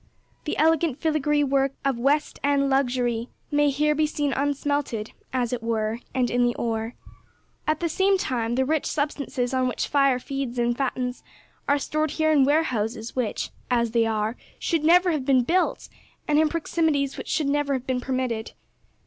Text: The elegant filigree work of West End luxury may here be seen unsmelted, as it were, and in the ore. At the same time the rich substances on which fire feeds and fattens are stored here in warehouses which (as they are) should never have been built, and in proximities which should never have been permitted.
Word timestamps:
The 0.45 0.57
elegant 0.57 0.99
filigree 0.99 1.43
work 1.43 1.73
of 1.85 1.99
West 1.99 2.39
End 2.43 2.71
luxury 2.71 3.29
may 3.51 3.69
here 3.69 3.93
be 3.93 4.07
seen 4.07 4.33
unsmelted, 4.33 5.11
as 5.31 5.53
it 5.53 5.61
were, 5.61 5.99
and 6.15 6.27
in 6.31 6.43
the 6.43 6.55
ore. 6.55 6.95
At 7.67 7.81
the 7.81 7.87
same 7.87 8.17
time 8.17 8.55
the 8.55 8.65
rich 8.65 8.87
substances 8.87 9.53
on 9.53 9.67
which 9.67 9.85
fire 9.87 10.17
feeds 10.17 10.57
and 10.57 10.75
fattens 10.75 11.21
are 11.69 11.77
stored 11.77 12.09
here 12.09 12.31
in 12.31 12.45
warehouses 12.45 13.15
which 13.15 13.51
(as 13.69 13.91
they 13.91 14.07
are) 14.07 14.35
should 14.57 14.83
never 14.83 15.11
have 15.11 15.23
been 15.23 15.43
built, 15.43 15.87
and 16.27 16.39
in 16.39 16.49
proximities 16.49 17.15
which 17.15 17.27
should 17.29 17.47
never 17.47 17.73
have 17.73 17.85
been 17.85 18.01
permitted. 18.01 18.53